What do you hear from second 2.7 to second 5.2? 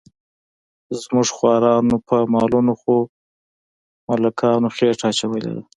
خو ملکانو خېټه